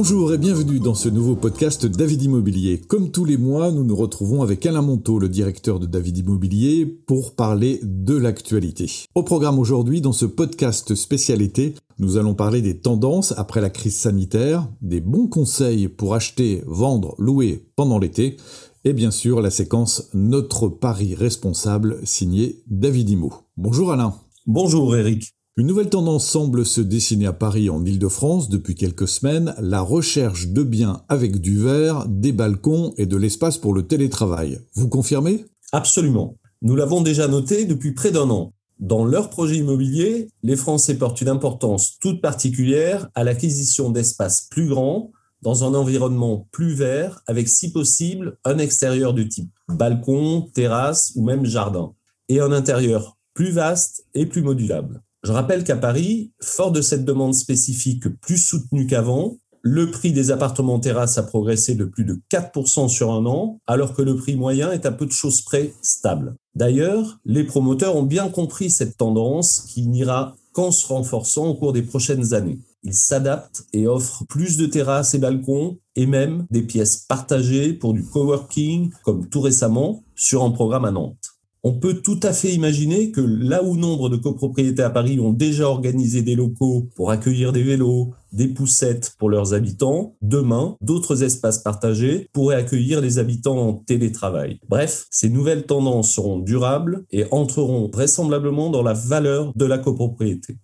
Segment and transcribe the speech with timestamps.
[0.00, 2.78] Bonjour et bienvenue dans ce nouveau podcast David Immobilier.
[2.78, 6.86] Comme tous les mois, nous nous retrouvons avec Alain Monteau, le directeur de David Immobilier,
[6.86, 8.88] pour parler de l'actualité.
[9.16, 13.96] Au programme aujourd'hui, dans ce podcast spécialité, nous allons parler des tendances après la crise
[13.96, 18.36] sanitaire, des bons conseils pour acheter, vendre, louer pendant l'été,
[18.84, 23.32] et bien sûr la séquence Notre Paris responsable signée David Imo.
[23.56, 24.14] Bonjour Alain.
[24.46, 25.34] Bonjour Eric.
[25.58, 30.46] Une nouvelle tendance semble se dessiner à Paris en Ile-de-France depuis quelques semaines, la recherche
[30.46, 34.60] de biens avec du verre, des balcons et de l'espace pour le télétravail.
[34.74, 35.46] Vous confirmez?
[35.72, 36.36] Absolument.
[36.62, 38.52] Nous l'avons déjà noté depuis près d'un an.
[38.78, 44.68] Dans leur projet immobilier, les Français portent une importance toute particulière à l'acquisition d'espaces plus
[44.68, 45.10] grands,
[45.42, 51.24] dans un environnement plus vert, avec si possible un extérieur de type balcon, terrasse ou
[51.24, 51.94] même jardin,
[52.28, 55.02] et un intérieur plus vaste et plus modulable.
[55.24, 60.30] Je rappelle qu'à Paris, fort de cette demande spécifique plus soutenue qu'avant, le prix des
[60.30, 64.36] appartements terrasses a progressé de plus de 4% sur un an, alors que le prix
[64.36, 66.36] moyen est à peu de choses près stable.
[66.54, 71.72] D'ailleurs, les promoteurs ont bien compris cette tendance qui n'ira qu'en se renforçant au cours
[71.72, 72.60] des prochaines années.
[72.84, 77.92] Ils s'adaptent et offrent plus de terrasses et balcons et même des pièces partagées pour
[77.92, 81.37] du coworking, comme tout récemment sur un programme à Nantes
[81.68, 85.34] on peut tout à fait imaginer que là où nombre de copropriétés à Paris ont
[85.34, 91.24] déjà organisé des locaux pour accueillir des vélos, des poussettes pour leurs habitants, demain, d'autres
[91.24, 94.60] espaces partagés pourraient accueillir les habitants en télétravail.
[94.70, 100.56] Bref, ces nouvelles tendances seront durables et entreront vraisemblablement dans la valeur de la copropriété.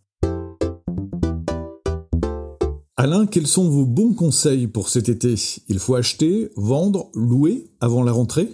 [2.97, 5.35] Alain, quels sont vos bons conseils pour cet été?
[5.69, 8.49] Il faut acheter, vendre, louer avant la rentrée?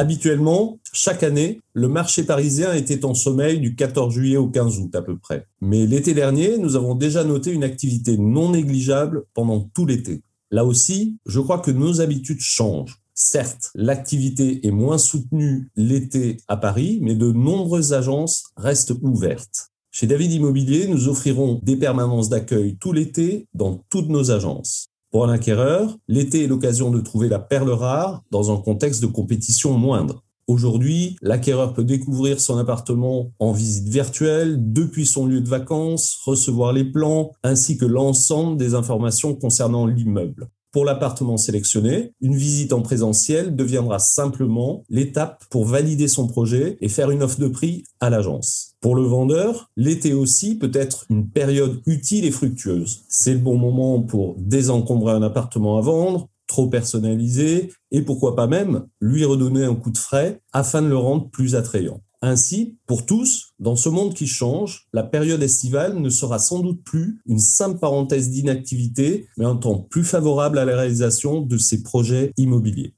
[0.00, 4.94] Habituellement, chaque année, le marché parisien était en sommeil du 14 juillet au 15 août
[4.94, 5.46] à peu près.
[5.60, 10.22] Mais l'été dernier, nous avons déjà noté une activité non négligeable pendant tout l'été.
[10.50, 12.96] Là aussi, je crois que nos habitudes changent.
[13.12, 19.68] Certes, l'activité est moins soutenue l'été à Paris, mais de nombreuses agences restent ouvertes.
[19.90, 24.89] Chez David Immobilier, nous offrirons des permanences d'accueil tout l'été dans toutes nos agences.
[25.10, 29.08] Pour un acquéreur, l'été est l'occasion de trouver la perle rare dans un contexte de
[29.08, 30.22] compétition moindre.
[30.46, 36.72] Aujourd'hui, l'acquéreur peut découvrir son appartement en visite virtuelle depuis son lieu de vacances, recevoir
[36.72, 40.48] les plans ainsi que l'ensemble des informations concernant l'immeuble.
[40.72, 46.88] Pour l'appartement sélectionné, une visite en présentiel deviendra simplement l'étape pour valider son projet et
[46.88, 48.76] faire une offre de prix à l'agence.
[48.80, 53.02] Pour le vendeur, l'été aussi peut être une période utile et fructueuse.
[53.08, 58.46] C'est le bon moment pour désencombrer un appartement à vendre, trop personnalisé, et pourquoi pas
[58.46, 62.00] même lui redonner un coup de frais afin de le rendre plus attrayant.
[62.22, 66.84] Ainsi, pour tous, dans ce monde qui change, la période estivale ne sera sans doute
[66.84, 71.82] plus une simple parenthèse d'inactivité, mais un temps plus favorable à la réalisation de ces
[71.82, 72.94] projets immobiliers.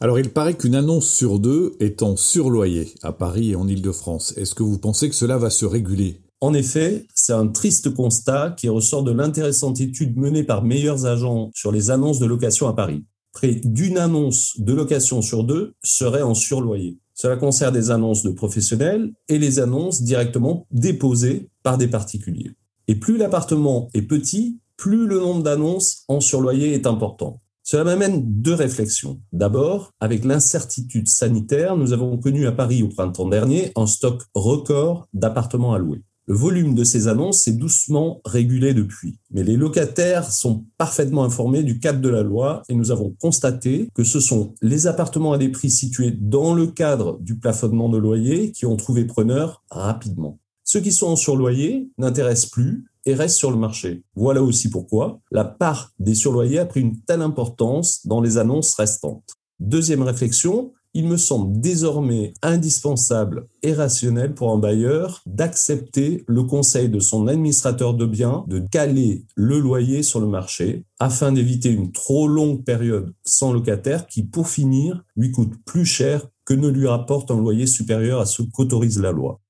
[0.00, 4.34] Alors il paraît qu'une annonce sur deux est en surloyer à Paris et en Ile-de-France.
[4.36, 6.20] Est-ce que vous pensez que cela va se réguler?
[6.40, 11.50] En effet, c'est un triste constat qui ressort de l'intéressante étude menée par Meilleurs Agents
[11.54, 16.22] sur les annonces de location à Paris près d'une annonce de location sur deux serait
[16.22, 16.98] en surloyer.
[17.12, 22.52] Cela concerne des annonces de professionnels et les annonces directement déposées par des particuliers.
[22.88, 27.40] Et plus l'appartement est petit, plus le nombre d'annonces en surloyer est important.
[27.62, 29.20] Cela m'amène deux réflexions.
[29.32, 35.08] D'abord, avec l'incertitude sanitaire, nous avons connu à Paris au printemps dernier un stock record
[35.14, 36.02] d'appartements à louer.
[36.26, 39.18] Le volume de ces annonces s'est doucement régulé depuis.
[39.30, 43.88] Mais les locataires sont parfaitement informés du cadre de la loi et nous avons constaté
[43.94, 47.98] que ce sont les appartements à des prix situés dans le cadre du plafonnement de
[47.98, 50.38] loyer qui ont trouvé preneur rapidement.
[50.62, 54.02] Ceux qui sont en surloyer n'intéressent plus et restent sur le marché.
[54.14, 58.74] Voilà aussi pourquoi la part des surloyers a pris une telle importance dans les annonces
[58.76, 59.34] restantes.
[59.60, 66.88] Deuxième réflexion, il me semble désormais indispensable et rationnel pour un bailleur d'accepter le conseil
[66.88, 71.92] de son administrateur de biens de caler le loyer sur le marché afin d'éviter une
[71.92, 76.86] trop longue période sans locataire qui, pour finir, lui coûte plus cher que ne lui
[76.86, 79.40] rapporte un loyer supérieur à ce qu'autorise la loi.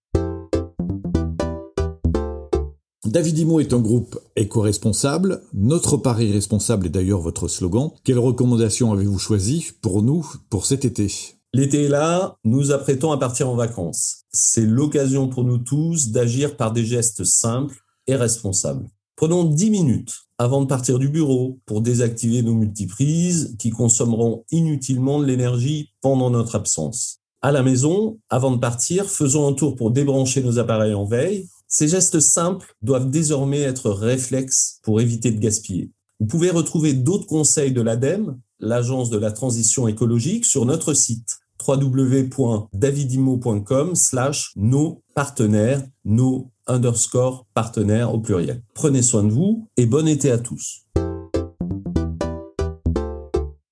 [3.04, 5.42] David Imo est un groupe éco-responsable.
[5.52, 7.90] Notre pari responsable est d'ailleurs votre slogan.
[8.02, 11.12] Quelles recommandations avez-vous choisies pour nous pour cet été?
[11.52, 14.24] L'été est là, nous apprêtons à partir en vacances.
[14.32, 18.88] C'est l'occasion pour nous tous d'agir par des gestes simples et responsables.
[19.16, 25.20] Prenons 10 minutes avant de partir du bureau pour désactiver nos multiprises qui consommeront inutilement
[25.20, 27.18] de l'énergie pendant notre absence.
[27.42, 31.46] À la maison, avant de partir, faisons un tour pour débrancher nos appareils en veille
[31.76, 35.90] Ces gestes simples doivent désormais être réflexes pour éviter de gaspiller.
[36.20, 41.38] Vous pouvez retrouver d'autres conseils de l'ADEME, l'Agence de la transition écologique, sur notre site
[41.66, 48.62] www.davidimo.com slash nos partenaires, nos underscore partenaires au pluriel.
[48.74, 50.84] Prenez soin de vous et bon été à tous.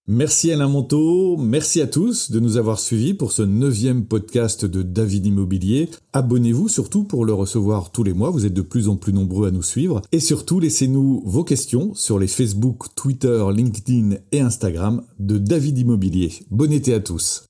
[0.09, 4.83] Merci Alain Monteau, merci à tous de nous avoir suivis pour ce neuvième podcast de
[4.83, 5.91] David Immobilier.
[6.13, 9.47] Abonnez-vous surtout pour le recevoir tous les mois, vous êtes de plus en plus nombreux
[9.47, 10.03] à nous suivre.
[10.11, 16.33] Et surtout, laissez-nous vos questions sur les Facebook, Twitter, LinkedIn et Instagram de David Immobilier.
[16.51, 17.45] Bon été à tous.